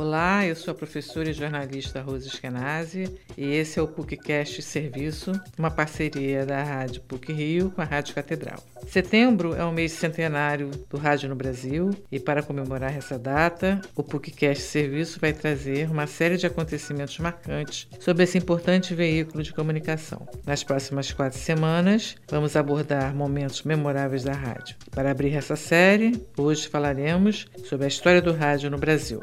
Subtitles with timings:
[0.00, 3.04] Olá, eu sou a professora e jornalista Rosa Eskenazi
[3.36, 8.14] e esse é o PUCcast Serviço, uma parceria da Rádio PUC Rio com a Rádio
[8.14, 8.64] Catedral.
[8.88, 14.02] Setembro é o mês centenário do rádio no Brasil e para comemorar essa data, o
[14.02, 20.26] PUCcast Serviço vai trazer uma série de acontecimentos marcantes sobre esse importante veículo de comunicação.
[20.46, 24.76] Nas próximas quatro semanas, vamos abordar momentos memoráveis da rádio.
[24.92, 29.20] Para abrir essa série, hoje falaremos sobre a história do rádio no Brasil.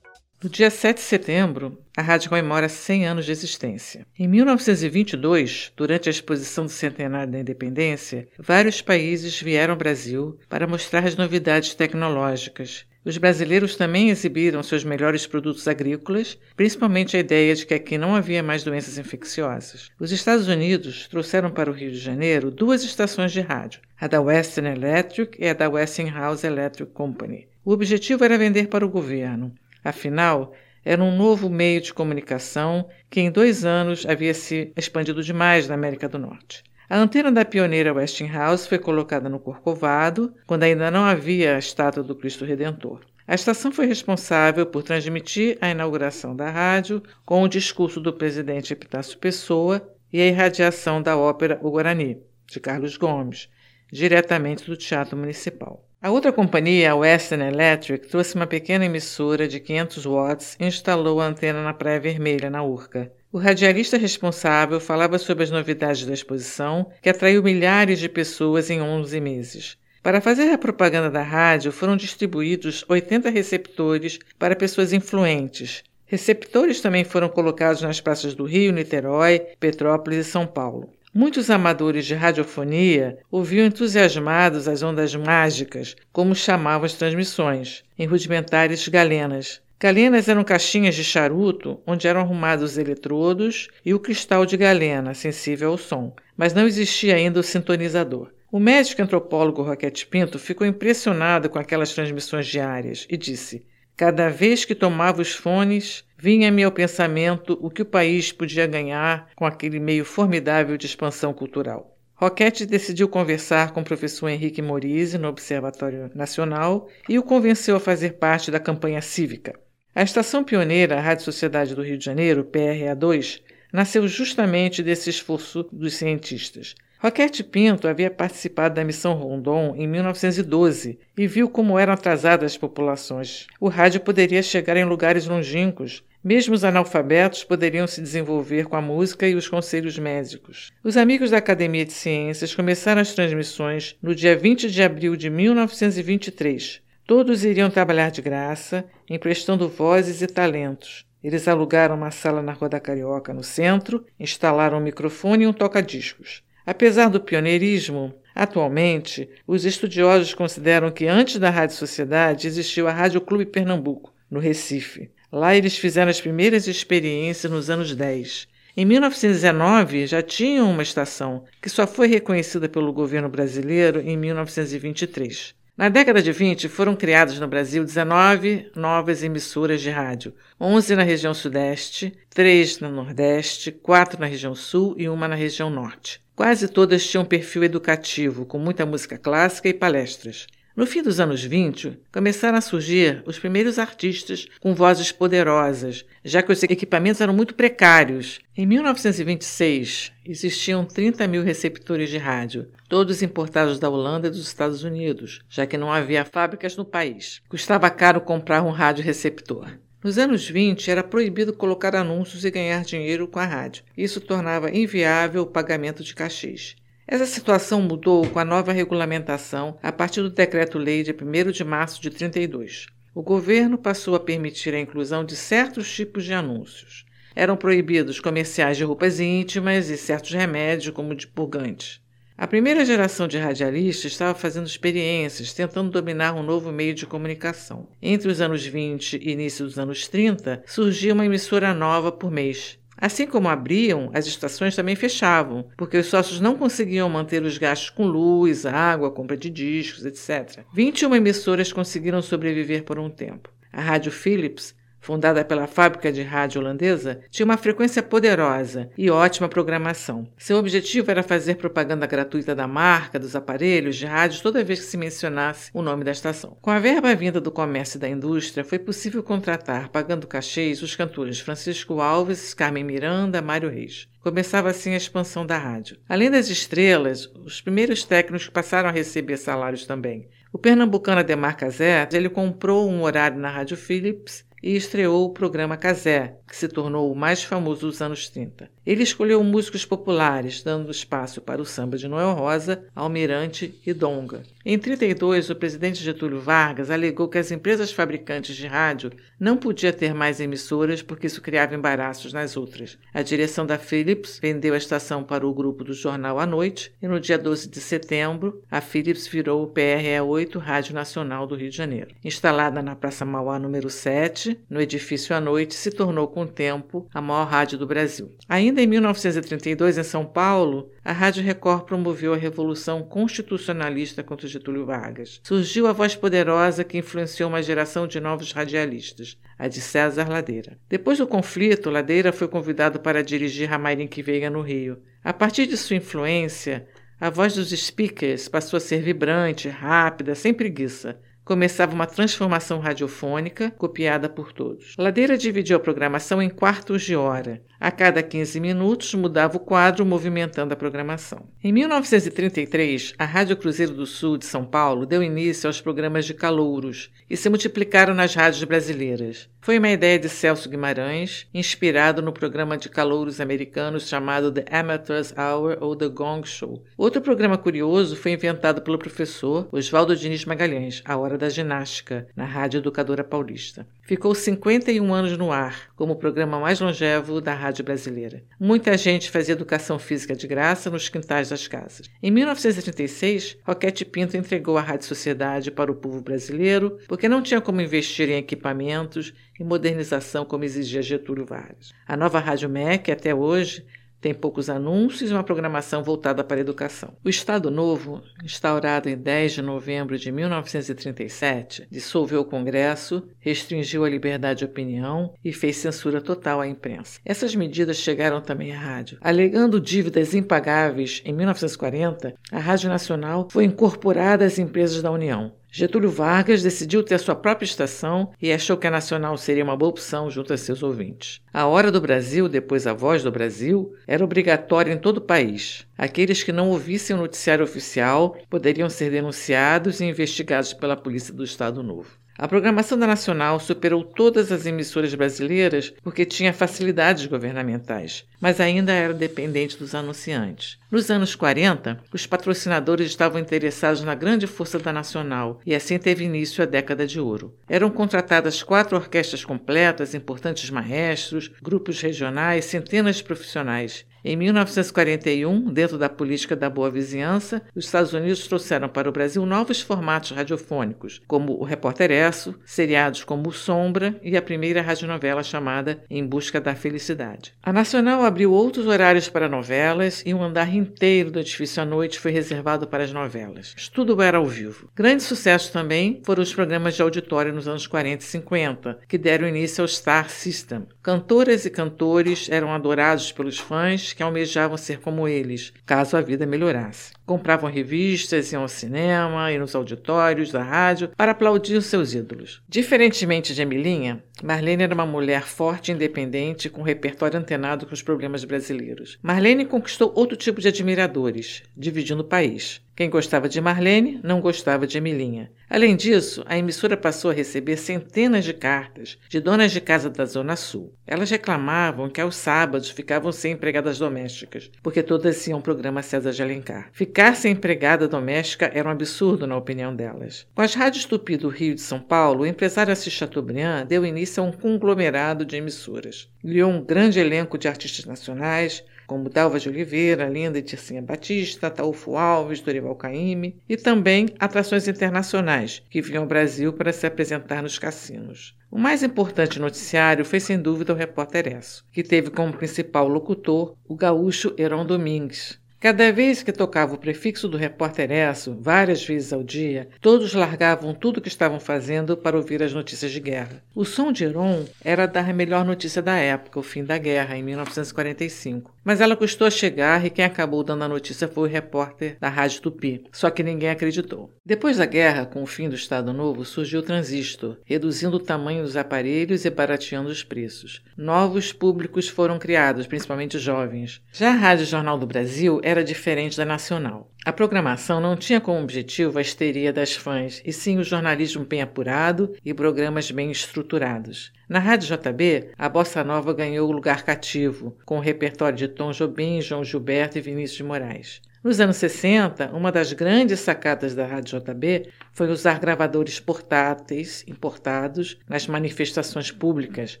[0.42, 4.06] No dia 7 de setembro, a rádio comemora 100 anos de existência.
[4.18, 10.66] Em 1922, durante a exposição do centenário da independência, vários países vieram ao Brasil para
[10.66, 12.86] mostrar as novidades tecnológicas.
[13.04, 18.16] Os brasileiros também exibiram seus melhores produtos agrícolas, principalmente a ideia de que aqui não
[18.16, 19.90] havia mais doenças infecciosas.
[20.00, 24.22] Os Estados Unidos trouxeram para o Rio de Janeiro duas estações de rádio, a da
[24.22, 27.46] Western Electric e a da Westinghouse Electric Company.
[27.62, 29.52] O objetivo era vender para o governo.
[29.84, 30.52] Afinal,
[30.84, 35.74] era um novo meio de comunicação que em dois anos havia se expandido demais na
[35.74, 36.62] América do Norte.
[36.88, 42.02] A antena da pioneira Westinghouse foi colocada no Corcovado, quando ainda não havia a estátua
[42.02, 43.00] do Cristo Redentor.
[43.28, 48.72] A estação foi responsável por transmitir a inauguração da rádio com o discurso do presidente
[48.72, 53.48] Epitácio Pessoa e a irradiação da ópera O Guarani, de Carlos Gomes,
[53.92, 55.88] diretamente do Teatro Municipal.
[56.02, 61.20] A outra companhia, a Western Electric, trouxe uma pequena emissora de 500 watts e instalou
[61.20, 63.12] a antena na Praia Vermelha, na Urca.
[63.30, 68.80] O radialista responsável falava sobre as novidades da exposição, que atraiu milhares de pessoas em
[68.80, 69.76] 11 meses.
[70.02, 75.84] Para fazer a propaganda da rádio, foram distribuídos 80 receptores para pessoas influentes.
[76.06, 80.88] Receptores também foram colocados nas praças do Rio, Niterói, Petrópolis e São Paulo.
[81.12, 88.86] Muitos amadores de radiofonia ouviam entusiasmados as ondas mágicas, como chamavam as transmissões, em rudimentares
[88.86, 89.60] galenas.
[89.80, 95.12] Galenas eram caixinhas de charuto onde eram arrumados os eletrodos e o cristal de galena,
[95.12, 98.30] sensível ao som, mas não existia ainda o sintonizador.
[98.52, 103.66] O médico antropólogo Roquete Pinto ficou impressionado com aquelas transmissões diárias e disse:
[103.96, 109.30] Cada vez que tomava os fones, vinha-me ao pensamento o que o país podia ganhar
[109.34, 111.96] com aquele meio formidável de expansão cultural.
[112.14, 117.80] Roquette decidiu conversar com o professor Henrique Morise no Observatório Nacional e o convenceu a
[117.80, 119.58] fazer parte da campanha cívica.
[119.94, 123.40] A estação pioneira, a Rádio Sociedade do Rio de Janeiro, PRA2,
[123.72, 126.74] nasceu justamente desse esforço dos cientistas.
[127.02, 132.58] Roquete Pinto havia participado da missão Rondon em 1912 e viu como eram atrasadas as
[132.58, 133.46] populações.
[133.58, 136.04] O rádio poderia chegar em lugares longínquos.
[136.22, 140.70] Mesmo os analfabetos poderiam se desenvolver com a música e os conselhos médicos.
[140.84, 145.30] Os amigos da Academia de Ciências começaram as transmissões no dia 20 de abril de
[145.30, 146.82] 1923.
[147.06, 151.06] Todos iriam trabalhar de graça, emprestando vozes e talentos.
[151.24, 155.54] Eles alugaram uma sala na Rua da Carioca, no centro, instalaram um microfone e um
[155.54, 156.42] toca-discos.
[156.66, 163.22] Apesar do pioneirismo, atualmente os estudiosos consideram que antes da Rádio Sociedade existiu a Rádio
[163.22, 165.10] Clube Pernambuco, no Recife.
[165.32, 168.48] Lá eles fizeram as primeiras experiências nos anos 10.
[168.76, 175.54] Em 1919 já tinham uma estação, que só foi reconhecida pelo governo brasileiro em 1923.
[175.76, 181.02] Na década de 20, foram criadas no Brasil 19 novas emissoras de rádio, 11 na
[181.02, 186.20] região Sudeste, 3 no Nordeste, 4 na região Sul e uma na região Norte.
[186.36, 190.46] Quase todas tinham perfil educativo, com muita música clássica e palestras.
[190.76, 196.42] No fim dos anos 20, começaram a surgir os primeiros artistas com vozes poderosas, já
[196.42, 198.38] que os equipamentos eram muito precários.
[198.56, 204.84] Em 1926, existiam 30 mil receptores de rádio, todos importados da Holanda e dos Estados
[204.84, 207.42] Unidos, já que não havia fábricas no país.
[207.48, 209.76] Custava caro comprar um rádio receptor.
[210.02, 213.82] Nos anos 20, era proibido colocar anúncios e ganhar dinheiro com a rádio.
[213.96, 216.76] Isso tornava inviável o pagamento de cachês.
[217.10, 222.00] Essa situação mudou com a nova regulamentação a partir do Decreto-Lei de 1 de março
[222.00, 222.86] de 32.
[223.12, 227.04] O governo passou a permitir a inclusão de certos tipos de anúncios.
[227.34, 232.00] Eram proibidos comerciais de roupas íntimas e certos remédios, como de purgantes.
[232.38, 237.88] A primeira geração de radialistas estava fazendo experiências, tentando dominar um novo meio de comunicação.
[238.00, 242.79] Entre os anos 20 e início dos anos 30, surgia uma emissora nova por mês.
[243.00, 247.90] Assim como abriam, as estações também fechavam, porque os sócios não conseguiam manter os gastos
[247.90, 250.64] com luz, água, compra de discos, etc.
[250.74, 253.48] 21 emissoras conseguiram sobreviver por um tempo.
[253.72, 259.48] A Rádio Philips fundada pela fábrica de rádio holandesa, tinha uma frequência poderosa e ótima
[259.48, 260.28] programação.
[260.36, 264.86] Seu objetivo era fazer propaganda gratuita da marca, dos aparelhos de rádio toda vez que
[264.86, 266.56] se mencionasse o nome da estação.
[266.60, 270.94] Com a verba vinda do comércio e da indústria, foi possível contratar, pagando cachês, os
[270.94, 274.08] cantores Francisco Alves, Carmen Miranda, Mário Reis.
[274.20, 275.96] Começava assim a expansão da rádio.
[276.06, 280.28] Além das estrelas, os primeiros técnicos passaram a receber salários também.
[280.52, 285.76] O pernambucano Ademar Cazé, ele comprou um horário na Rádio Philips e estreou o programa
[285.76, 288.70] Casé, que se tornou o mais famoso dos anos 30.
[288.84, 294.42] Ele escolheu músicos populares, dando espaço para o samba de Noel Rosa, Almirante e Donga.
[294.62, 299.90] Em 32, o presidente Getúlio Vargas alegou que as empresas fabricantes de rádio não podiam
[299.90, 302.98] ter mais emissoras porque isso criava embaraços nas outras.
[303.14, 307.08] A direção da Philips vendeu a estação para o grupo do jornal à noite e
[307.08, 311.76] no dia 12 de setembro, a Philips virou o PRE8 Rádio Nacional do Rio de
[311.76, 312.14] Janeiro.
[312.22, 317.08] Instalada na Praça Mauá número 7, no edifício à noite, se tornou com o tempo
[317.14, 318.30] a maior rádio do Brasil.
[318.46, 324.84] Ainda em 1932, em São Paulo, a Rádio Record promoveu a Revolução Constitucionalista contra Getúlio
[324.84, 325.40] Vargas.
[325.42, 330.78] Surgiu a voz poderosa que influenciou uma geração de novos radialistas, a de César Ladeira.
[330.88, 335.02] Depois do conflito, Ladeira foi convidado para dirigir Ramarinque Veiga no Rio.
[335.24, 336.86] A partir de sua influência,
[337.18, 341.18] a voz dos speakers passou a ser vibrante, rápida, sem preguiça
[341.50, 344.94] começava uma transformação radiofônica copiada por todos.
[344.96, 347.60] Ladeira dividiu a programação em quartos de hora.
[347.82, 351.46] A cada 15 minutos mudava o quadro movimentando a programação.
[351.64, 356.34] Em 1933, a Rádio Cruzeiro do Sul de São Paulo deu início aos programas de
[356.34, 359.48] calouros e se multiplicaram nas rádios brasileiras.
[359.62, 365.32] Foi uma ideia de Celso Guimarães, inspirado no programa de calouros americanos chamado The Amateur's
[365.36, 366.82] Hour ou The Gong Show.
[366.98, 372.44] Outro programa curioso foi inventado pelo professor Oswaldo Diniz Magalhães, A Hora da Ginástica, na
[372.44, 373.86] Rádio Educadora Paulista.
[374.10, 378.42] Ficou 51 anos no ar, como o programa mais longevo da rádio brasileira.
[378.58, 382.10] Muita gente fazia educação física de graça nos quintais das casas.
[382.20, 387.60] Em 1936, Roquete Pinto entregou a Rádio Sociedade para o povo brasileiro porque não tinha
[387.60, 391.92] como investir em equipamentos e modernização como exigia Getúlio Vargas.
[392.04, 393.86] A nova Rádio MEC, até hoje,
[394.20, 397.14] tem poucos anúncios e uma programação voltada para a educação.
[397.24, 404.10] O Estado Novo, instaurado em 10 de novembro de 1937, dissolveu o Congresso, restringiu a
[404.10, 407.20] liberdade de opinião e fez censura total à imprensa.
[407.24, 409.18] Essas medidas chegaram também à rádio.
[409.20, 415.52] Alegando dívidas impagáveis, em 1940, a Rádio Nacional foi incorporada às empresas da União.
[415.72, 419.90] Getúlio Vargas decidiu ter sua própria estação e achou que a Nacional seria uma boa
[419.90, 421.40] opção junto a seus ouvintes.
[421.52, 425.86] A Hora do Brasil, depois a Voz do Brasil, era obrigatória em todo o país.
[425.96, 431.44] Aqueles que não ouvissem o noticiário oficial poderiam ser denunciados e investigados pela Polícia do
[431.44, 432.19] Estado Novo.
[432.40, 438.94] A programação da Nacional superou todas as emissoras brasileiras porque tinha facilidades governamentais, mas ainda
[438.94, 440.78] era dependente dos anunciantes.
[440.90, 446.24] Nos anos 40, os patrocinadores estavam interessados na grande força da Nacional e assim teve
[446.24, 447.54] início a década de ouro.
[447.68, 454.06] Eram contratadas quatro orquestras completas, importantes maestros, grupos regionais, centenas de profissionais.
[454.22, 459.44] Em 1941, dentro da política da boa vizinhança, os Estados Unidos trouxeram para o Brasil
[459.46, 465.42] novos formatos radiofônicos, como o Repórter Esso, seriados como o Sombra e a primeira radionovela
[465.42, 467.54] chamada Em Busca da Felicidade.
[467.62, 472.18] A Nacional abriu outros horários para novelas e um andar inteiro do edifício à noite
[472.18, 473.74] foi reservado para as novelas.
[473.92, 474.90] Tudo era ao vivo.
[474.94, 479.48] Grande sucesso também foram os programas de auditório nos anos 40 e 50, que deram
[479.48, 480.86] início ao Star System.
[481.02, 486.44] Cantoras e cantores eram adorados pelos fãs que almejavam ser como eles, caso a vida
[486.44, 487.12] melhorasse.
[487.24, 492.62] Compravam revistas, iam ao cinema e nos auditórios da rádio para aplaudir os seus ídolos.
[492.68, 497.94] Diferentemente de Emilinha, Marlene era uma mulher forte e independente com um repertório antenado com
[497.94, 499.18] os problemas brasileiros.
[499.22, 502.82] Marlene conquistou outro tipo de admiradores, dividindo o país.
[503.00, 505.50] Quem gostava de Marlene não gostava de Emilinha.
[505.70, 510.26] Além disso, a emissora passou a receber centenas de cartas de donas de casa da
[510.26, 510.92] Zona Sul.
[511.06, 516.32] Elas reclamavam que aos sábados ficavam sem empregadas domésticas, porque todas iam ao programa César
[516.32, 516.90] de Alencar.
[516.92, 520.46] Ficar sem empregada doméstica era um absurdo, na opinião delas.
[520.54, 524.42] Com as rádios Tupi do Rio de São Paulo, o empresário Assis Chateaubriand deu início
[524.42, 526.28] a um conglomerado de emissoras.
[526.42, 531.68] Criou um grande elenco de artistas nacionais, como Dalva de Oliveira, Linda e Tircinha Batista,
[531.68, 537.60] Taúfo Alves, Dorival Caymmi, e também atrações internacionais que vinham ao Brasil para se apresentar
[537.60, 538.56] nos cassinos.
[538.70, 543.74] O mais importante noticiário foi sem dúvida o Repórter Esso, que teve como principal locutor
[543.88, 549.32] o gaúcho Heron Domingues, Cada vez que tocava o prefixo do repórter Esso, várias vezes
[549.32, 553.62] ao dia, todos largavam tudo o que estavam fazendo para ouvir as notícias de guerra.
[553.74, 557.34] O som de Heron era dar a melhor notícia da época, o fim da guerra,
[557.34, 558.74] em 1945.
[558.84, 562.28] Mas ela custou a chegar e quem acabou dando a notícia foi o repórter da
[562.28, 563.04] Rádio Tupi.
[563.12, 564.32] Só que ninguém acreditou.
[564.44, 568.62] Depois da guerra, com o fim do Estado Novo, surgiu o transistor, reduzindo o tamanho
[568.62, 570.82] dos aparelhos e barateando os preços.
[570.96, 574.00] Novos públicos foram criados, principalmente jovens.
[574.12, 577.10] Já a Rádio Jornal do Brasil era diferente da nacional.
[577.22, 581.60] A programação não tinha como objetivo a histeria das fãs, e sim o jornalismo bem
[581.60, 584.32] apurado e programas bem estruturados.
[584.48, 588.90] Na Rádio JB, a bossa nova ganhou o lugar cativo, com o repertório de Tom
[588.90, 591.20] Jobim, João Gilberto e Vinícius de Moraes.
[591.44, 598.18] Nos anos 60, uma das grandes sacadas da Rádio JB foi usar gravadores portáteis importados
[598.26, 600.00] nas manifestações públicas,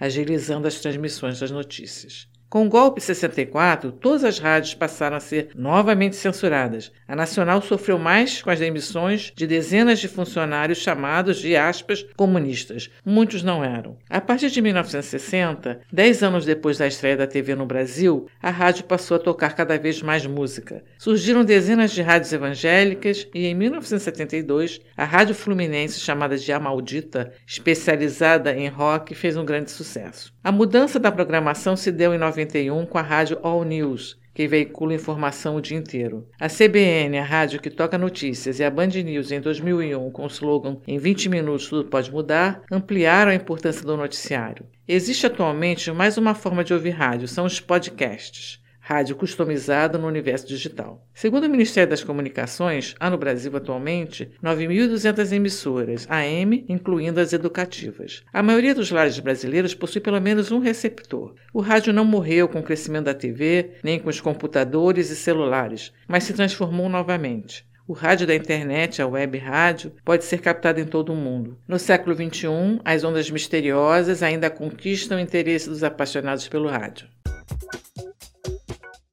[0.00, 2.28] agilizando as transmissões das notícias.
[2.48, 6.92] Com o golpe 64, todas as rádios passaram a ser novamente censuradas.
[7.08, 12.90] A Nacional sofreu mais com as demissões de dezenas de funcionários chamados de aspas comunistas.
[13.04, 13.96] Muitos não eram.
[14.08, 18.84] A partir de 1960, dez anos depois da estreia da TV no Brasil, a rádio
[18.84, 20.84] passou a tocar cada vez mais música.
[20.96, 27.32] Surgiram dezenas de rádios evangélicas e, em 1972, a Rádio Fluminense, chamada de A Maldita,
[27.46, 30.32] especializada em rock, fez um grande sucesso.
[30.42, 34.92] A mudança da programação se deu em 91 com a rádio All News, que veicula
[34.92, 36.26] informação o dia inteiro.
[36.40, 40.26] A CBN, a rádio que toca notícias, e a Band News em 2001 com o
[40.26, 44.66] slogan Em 20 minutos tudo pode mudar, ampliaram a importância do noticiário.
[44.88, 50.46] Existe atualmente mais uma forma de ouvir rádio, são os podcasts rádio customizado no universo
[50.46, 51.02] digital.
[51.14, 58.22] Segundo o Ministério das Comunicações, há no Brasil atualmente 9.200 emissoras AM, incluindo as educativas.
[58.30, 61.34] A maioria dos lares brasileiros possui pelo menos um receptor.
[61.50, 65.90] O rádio não morreu com o crescimento da TV, nem com os computadores e celulares,
[66.06, 67.66] mas se transformou novamente.
[67.88, 71.56] O rádio da internet, a web rádio, pode ser captado em todo o mundo.
[71.66, 77.08] No século XXI, as ondas misteriosas ainda conquistam o interesse dos apaixonados pelo rádio.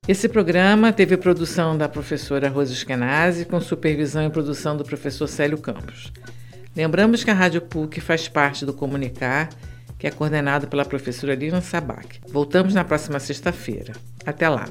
[0.08, 5.60] Esse programa teve produção da professora Rosa Eskenazi, com supervisão e produção do professor Célio
[5.60, 6.12] Campos.
[6.76, 9.50] Lembramos que a Rádio PUC faz parte do Comunicar,
[10.00, 12.20] que é coordenado pela professora Lina Sabac.
[12.28, 13.94] Voltamos na próxima sexta-feira.
[14.26, 14.68] Até lá!